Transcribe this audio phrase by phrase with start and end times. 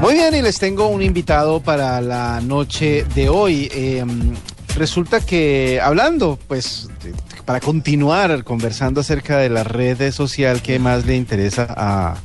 [0.00, 3.70] Muy bien, y les tengo un invitado para la noche de hoy.
[3.72, 4.34] Em,
[4.74, 6.88] resulta que hablando, pues,
[7.44, 12.16] para continuar conversando acerca de la red social que más le interesa a,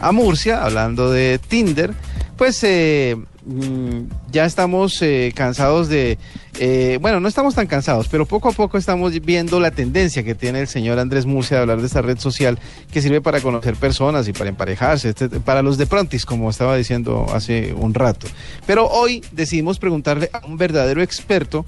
[0.00, 1.94] a Murcia, hablando de Tinder,
[2.36, 3.16] pues eh,
[3.46, 6.18] Mm, ya estamos eh, cansados de,
[6.58, 10.34] eh, bueno, no estamos tan cansados, pero poco a poco estamos viendo la tendencia que
[10.34, 12.58] tiene el señor Andrés Murcia de hablar de esta red social
[12.90, 16.76] que sirve para conocer personas y para emparejarse, este, para los de prontis, como estaba
[16.76, 18.26] diciendo hace un rato.
[18.66, 21.64] Pero hoy decidimos preguntarle a un verdadero experto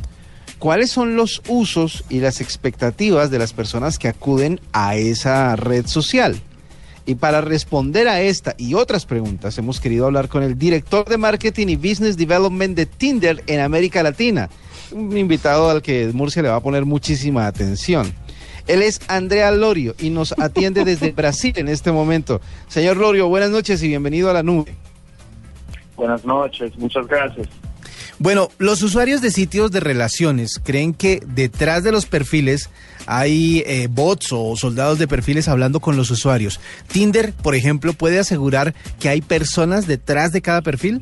[0.59, 5.87] cuáles son los usos y las expectativas de las personas que acuden a esa red
[5.87, 6.43] social.
[7.09, 11.17] Y para responder a esta y otras preguntas, hemos querido hablar con el director de
[11.17, 14.51] Marketing y Business Development de Tinder en América Latina,
[14.93, 18.13] un invitado al que Murcia le va a poner muchísima atención.
[18.67, 22.43] Él es Andrea Lorio y nos atiende desde Brasil en este momento.
[22.67, 24.77] Señor Lorio, buenas noches y bienvenido a la nube.
[25.97, 27.49] Buenas noches, muchas gracias.
[28.21, 32.69] Bueno, los usuarios de sitios de relaciones creen que detrás de los perfiles
[33.07, 36.61] hay eh, bots o soldados de perfiles hablando con los usuarios.
[36.91, 41.01] Tinder, por ejemplo, puede asegurar que hay personas detrás de cada perfil.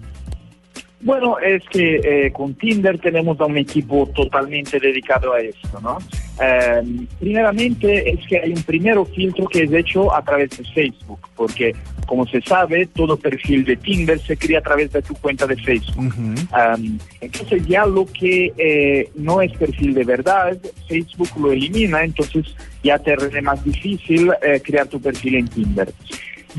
[1.01, 5.99] Bueno, es que eh, con Tinder tenemos a un equipo totalmente dedicado a esto, ¿no?
[6.41, 11.21] Em, primeramente es que hay un primero filtro que es hecho a través de Facebook,
[11.35, 11.75] porque
[12.07, 15.57] como se sabe, todo perfil de Tinder se crea a través de tu cuenta de
[15.57, 16.13] Facebook.
[16.17, 20.57] Em, entonces ya lo que eh, no es perfil de verdad,
[20.89, 25.93] Facebook lo elimina, entonces ya te es más difícil eh, crear tu perfil en Tinder.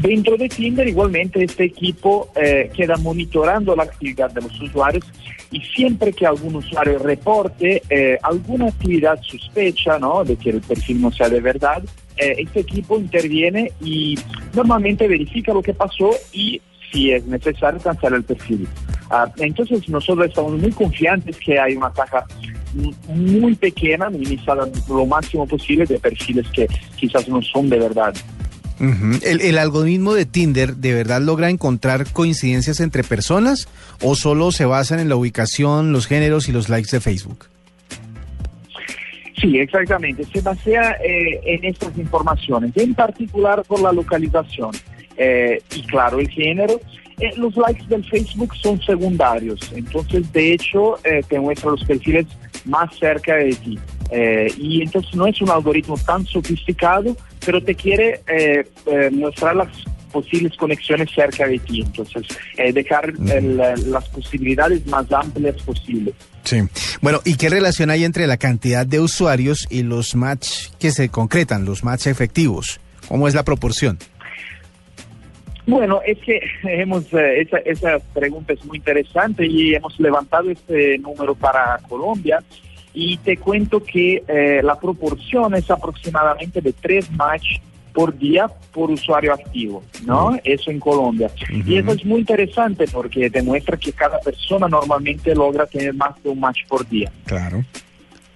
[0.01, 5.03] Dentro de Tinder igualmente este equipo eh, queda monitorando la actividad de los usuarios
[5.49, 10.23] y siempre que algún usuario reporte eh, alguna actividad sospecha ¿no?
[10.23, 11.83] de que el perfil no sea de verdad,
[12.15, 14.15] eh, este equipo interviene y
[14.53, 18.67] normalmente verifica lo que pasó y si es necesario cancelar el perfil.
[19.09, 22.23] Ah, entonces nosotros estamos muy confiantes que hay una taja
[23.07, 28.13] muy pequeña, minimizada lo máximo posible de perfiles que quizás no son de verdad
[28.79, 33.67] ¿El, algoritmo de Tinder de verdad logra encontrar coincidencias entre personas
[34.01, 37.47] o solo se basan en la ubicación, los géneros y los likes de Facebook?
[39.39, 40.23] Sí, exactamente.
[40.25, 44.71] Se basea eh, en estas informaciones, en particular por la localización
[45.15, 46.79] eh, y claro, el género.
[47.19, 52.27] Eh, los likes del Facebook son secundarios, entonces de hecho te muestra los perfiles
[52.65, 53.79] más cerca de ti.
[54.59, 59.69] y entonces no es un algoritmo tan sofisticado, pero te quiere eh, eh, mostrar las
[60.11, 62.27] posibles conexiones cerca de ti, entonces
[62.57, 66.13] eh, dejar las posibilidades más amplias posibles.
[66.43, 66.57] Sí.
[66.99, 71.07] Bueno, ¿y qué relación hay entre la cantidad de usuarios y los match que se
[71.07, 72.81] concretan, los match efectivos?
[73.07, 73.97] ¿Cómo es la proporción?
[75.67, 81.33] Bueno, es que hemos, esa, esa pregunta es muy interesante y hemos levantado este número
[81.33, 82.43] para Colombia
[82.99, 87.59] y te cuento que eh, la proporción es aproximadamente de tres match
[87.93, 90.35] por día por usuario activo, ¿no?
[90.43, 91.29] Eso en Colombia.
[91.47, 96.29] Y eso es muy interesante porque demuestra que cada persona normalmente logra tener más de
[96.29, 97.11] un match por día.
[97.25, 97.63] Claro.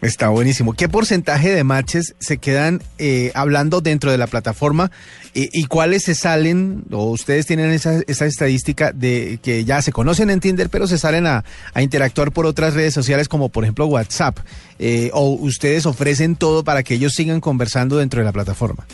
[0.01, 0.73] Está buenísimo.
[0.73, 4.89] ¿Qué porcentaje de matches se quedan eh, hablando dentro de la plataforma
[5.35, 10.29] y, cuáles se salen o ustedes tienen esa, esa, estadística de que ya se conocen
[10.29, 11.45] en Tinder pero se salen a,
[11.79, 14.39] interactuar por otras redes sociales como por ejemplo WhatsApp
[14.79, 18.85] eh, o ustedes ofrecen todo para que ellos sigan conversando dentro de la plataforma?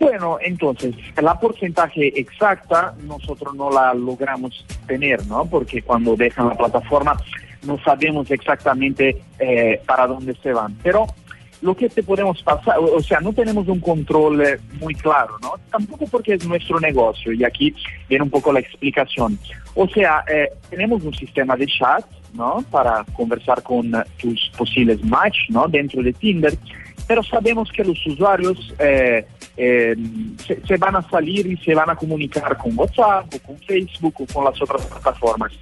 [0.00, 5.44] Bueno, entonces, la porcentaje exacta nosotros no la logramos tener, ¿no?
[5.46, 7.16] Porque cuando dejan la plataforma
[7.62, 10.76] no sabemos exactamente eh, para dónde se van.
[10.82, 11.06] Pero
[11.60, 15.54] lo que te podemos pasar, o sea, no tenemos un control eh, muy claro, ¿no?
[15.70, 17.74] Tampoco porque es nuestro negocio, y aquí
[18.08, 19.38] viene un poco la explicación.
[19.74, 22.64] O sea, eh, tenemos un sistema de chat, ¿no?
[22.70, 25.66] Para conversar con tus posibles match, ¿no?
[25.66, 26.56] Dentro de Tinder,
[27.08, 29.26] pero sabemos que los usuarios se,
[29.56, 34.26] se, van a salir y se van a comunicar con WhatsApp o con Facebook o
[34.32, 35.52] con las otras plataformas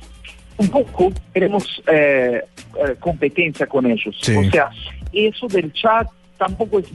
[0.59, 2.43] un poco tenemos eh,
[2.79, 4.17] eh, competencia con ellos.
[4.37, 4.71] O sea,
[5.13, 6.09] eso del chat
[6.39, 6.93] tampoco es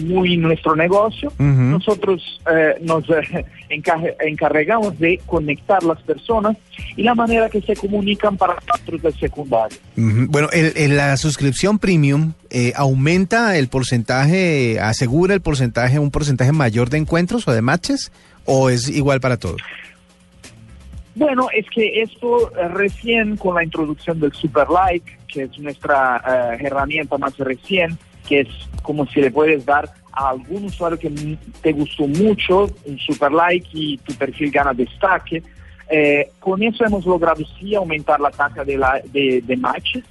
[0.00, 1.32] muy, nuestro negocio.
[1.38, 3.04] Nosotros eh, nos
[3.68, 6.56] encargamos de conectar las personas
[6.96, 9.76] y la manera que se comunican para nosotros del secundario.
[9.96, 12.32] Bueno, el, la suscripción premium
[12.76, 18.12] aumenta el porcentaje, asegura el porcentaje, un porcentaje mayor de encuentros o de matches,
[18.44, 19.60] o es igual para todos.
[21.16, 26.22] Bueno, es que esto eh, recién con la introducción del Super Like, que es nuestra
[26.26, 27.98] eh, herramienta más recién,
[28.28, 28.48] que es
[28.82, 31.10] como si le puedes dar a algún usuario que
[31.62, 35.42] te gustó mucho, un super like y tu perfil gana destaque.
[35.88, 40.04] Eh, con eso hemos logrado sí aumentar la tasa de, la, de, de matches.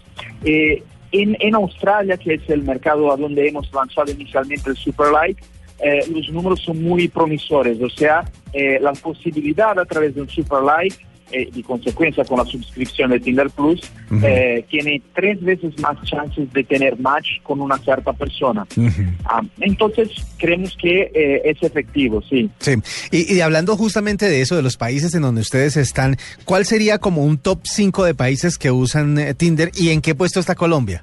[0.44, 5.12] Eh, en, en, Australia, que es el mercado a donde hemos lanzado inicialmente el Super
[5.12, 5.44] Like,
[5.80, 8.24] eh, los números son muy promisores, o sea,
[8.56, 10.98] eh, la posibilidad a través de un Super Like
[11.32, 13.82] eh, de consecuencia con la suscripción de Tinder Plus,
[14.12, 14.24] uh -huh.
[14.24, 18.66] eh, tiene tres veces más chances de tener match con una cierta persona.
[18.78, 19.14] Uh -huh.
[19.26, 22.50] ah, entonces, creemos que eh, es efectivo, sí.
[22.60, 22.74] Sí,
[23.12, 26.16] y, y, hablando justamente de eso, de los países en donde ustedes están,
[26.46, 30.14] ¿cuál sería como un top 5 de países que usan eh, Tinder y en qué
[30.14, 31.02] puesto está Colombia?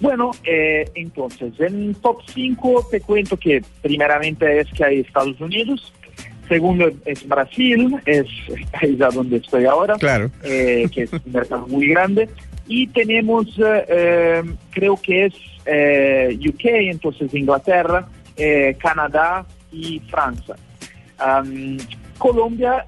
[0.00, 5.92] Bueno, eh, entonces, en top 5 te cuento que primeramente es que hay Estados Unidos,
[6.48, 10.30] segundo es Brasil, es el país a donde estoy ahora, claro.
[10.42, 12.28] eh, que es un mercado muy grande,
[12.66, 15.34] y tenemos, eh, creo que es
[15.66, 20.56] eh, UK, entonces Inglaterra, eh, Canadá y Francia.
[21.24, 21.76] Um,
[22.18, 22.84] Colombia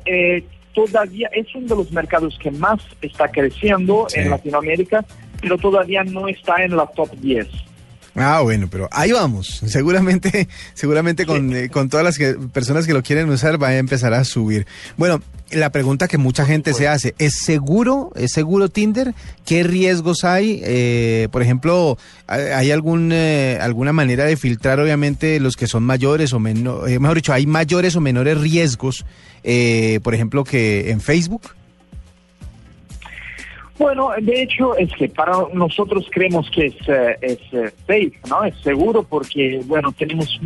[0.72, 4.20] todavía es uno de los mercados que más está creciendo sí.
[4.20, 5.04] en Latinoamérica,
[5.40, 7.46] pero todavía no está en la top 10.
[8.14, 9.62] Ah, bueno, pero ahí vamos.
[9.66, 13.76] Seguramente, seguramente con, eh, con todas las que, personas que lo quieren usar va a
[13.76, 14.66] empezar a subir.
[14.96, 19.14] Bueno, la pregunta que mucha gente se hace, ¿es seguro, es seguro Tinder?
[19.44, 20.60] ¿Qué riesgos hay?
[20.64, 26.32] Eh, por ejemplo, ¿hay algún, eh, alguna manera de filtrar obviamente los que son mayores
[26.32, 29.04] o menores, eh, mejor dicho, ¿hay mayores o menores riesgos,
[29.44, 31.42] eh, por ejemplo, que en Facebook?
[33.78, 36.76] Bueno, de hecho es que para nosotros creemos que es,
[37.20, 37.38] es
[37.86, 38.44] safe, ¿no?
[38.44, 40.40] Es seguro porque, bueno, tenemos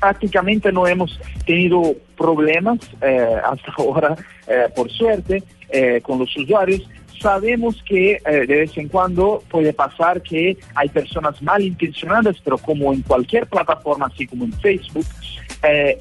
[0.00, 4.16] prácticamente no hemos tenido problemas eh, hasta ahora,
[4.46, 6.88] eh, por suerte, eh, con los usuarios.
[7.20, 13.00] Sabemos que de vez en cuando puede pasar que hay personas malintencionadas, pero como en
[13.00, 15.06] cualquier plataforma, así como en Facebook,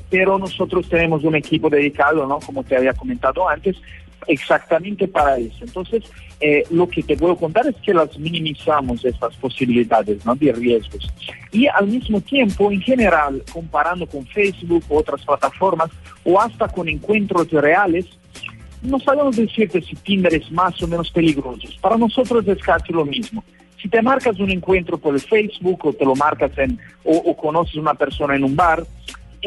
[0.10, 2.40] pero nosotros tenemos un equipo dedicado, ¿no?
[2.40, 3.78] Como te había comentado antes,
[4.28, 5.58] exactamente para eso.
[5.62, 6.04] Entonces,
[6.40, 10.36] eh, lo que te puedo contar es que las minimizamos estas posibilidades ¿no?
[10.36, 11.08] de riesgos.
[11.52, 15.90] Y al mismo tiempo, en general, comparando con Facebook, otras plataformas
[16.24, 18.06] o hasta con encuentros reales,
[18.82, 21.68] no sabemos decirte si Tinder es más o menos peligroso.
[21.82, 23.44] Para nosotros es casi lo mismo.
[23.82, 27.76] Si te marcas un encuentro por Facebook o te lo marcas en, o, o conoces
[27.76, 28.84] una persona en un bar,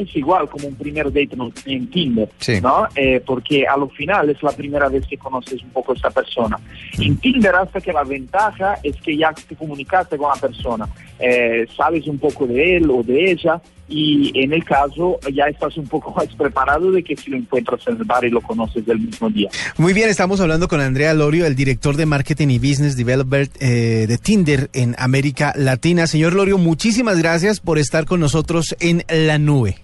[0.03, 1.31] es igual como un primer date
[1.67, 2.61] en Tinder, sí.
[2.61, 2.87] ¿no?
[2.95, 6.11] Eh, porque a lo final es la primera vez que conoces un poco a esta
[6.11, 6.59] persona.
[6.99, 11.67] En Tinder hasta que la ventaja es que ya te comunicaste con la persona, eh,
[11.77, 15.87] sabes un poco de él o de ella y en el caso ya estás un
[15.87, 19.01] poco más preparado de que si lo encuentras en el bar y lo conoces del
[19.01, 19.51] mismo día.
[19.77, 24.07] Muy bien, estamos hablando con Andrea Lorio, el director de Marketing y Business Developer eh,
[24.07, 26.07] de Tinder en América Latina.
[26.07, 29.77] Señor Lorio, muchísimas gracias por estar con nosotros en la nube.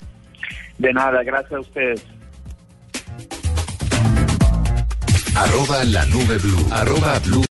[0.78, 2.04] De nada, gracias a ustedes.
[5.36, 6.66] Arroba la nube blue.
[6.70, 7.42] Arroba blue.